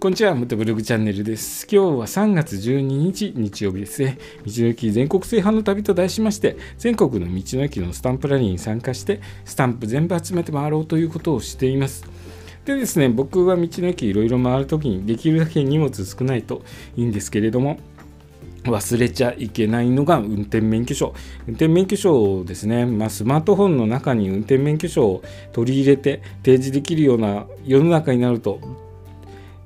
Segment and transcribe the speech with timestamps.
[0.00, 1.66] こんにちは、元ブログチャンネルです。
[1.70, 4.16] 今日は3月12日、日曜日ですね。
[4.46, 12.06] 道の駅全国制覇の旅と題しまして、全国の道の駅のスタンプラリーに参加して、スタンプ全部集めて回ろうということをしています。
[12.64, 16.62] でですね、僕は道の駅いろいろ回るときにできるだけ荷物少ないと
[16.96, 17.78] いいんですけれども、
[18.64, 21.12] 忘れちゃいけないのが運転免許証。
[21.46, 28.88] 運転免許証ですね、まあ、スマートフォンの中に運転免許証を取り入れて提示できるような世の中になると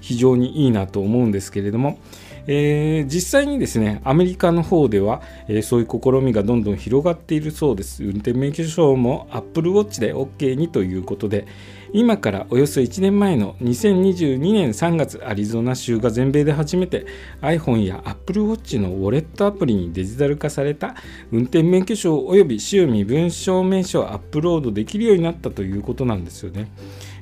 [0.00, 1.98] 非常にいいなと思うんですけれども、
[2.46, 11.46] えー、実際にですねアメリカの方では、えー、そういう試みがどんどん広がっているそうです運転免許証も Apple Watch で OK にということで
[11.92, 17.06] 今からおよそ1年前の2022年3月アリゾナ州が全米で初めて
[17.40, 20.94] iPhone や Apple Watch のウォレットアプリにデジタル化された
[21.30, 26.70] 運転免許証及び州身分証明書をアップロードできるようになったということなんですよね。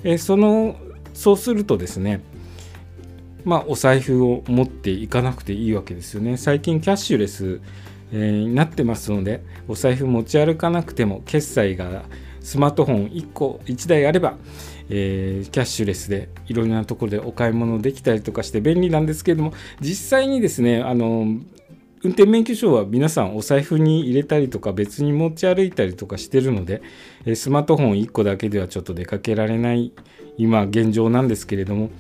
[0.03, 0.77] えー、その
[1.15, 2.20] そうするとですね
[3.47, 6.36] まあ、お財布を持っていかなくていいわけですよね。
[6.36, 7.61] 最近キャッシュレス、
[8.12, 12.03] えー、になってますので、お財布持ち歩かなくても、決済が
[12.41, 14.36] スマートフォン1個、1台あれば、
[14.91, 21.38] えー、キャッシュレスでいろいろなところでお買い物できたりとかして便利なんですけれども、実際にですね、あの、
[22.03, 26.83] 運転免許証は皆さんお財布に入れたりとか別に持ち歩いたりとかしてるので
[27.34, 29.92] スマートフォン1個だけではちょっと出かけられない
[30.36, 31.91] 今現状なんですけれども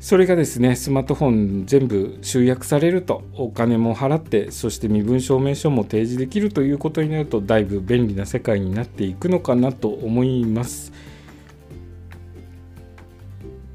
[0.00, 10.92] それがですねスマートフォン全部集約されるとお金も払ってそして身分証明書も提示できるということになるとだいぶ便利な世界になっていくのかなと思います。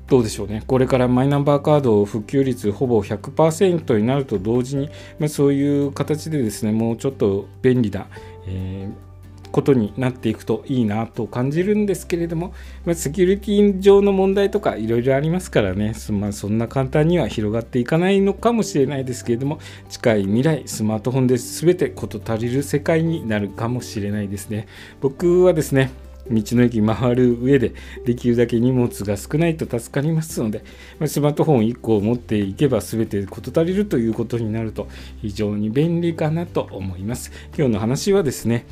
[0.08, 0.64] どうでしょうね。
[0.68, 8.08] これからマイナンバーカード普及率ほぼ100%になると同時に、まあ、そういう形でですねもうちょっと便利な、
[8.48, 9.15] えー
[9.56, 12.54] ことになっていくといいなと感じるんですけれども、
[12.84, 24.68] まあ、セキュリティ上の問題とかいろいろありますからね、まあ、そんな簡単には広がっていかないのかもしれないですけれども近い未来スマートフォンで全て事足りる世界になるかもしれないですね。
[25.00, 25.90] 僕はですね
[26.30, 30.66] 道の駅回る上でできるだけ荷物が少ないと助かりますので
[31.06, 34.90] スマートフォン1個を持っていけば全て事足りるということになると
[35.22, 37.32] 非常に便利かなと思います。
[37.58, 38.66] 今日の話はですね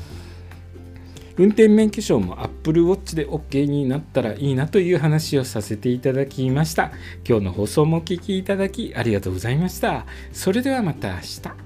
[1.36, 6.92] 運転免許証も Apple Watch で OK になったらいいなという話をさせていただきました。
[7.28, 10.06] 今日の放送もお聴きいただきありがとうございました。
[10.32, 11.63] それではまた明日。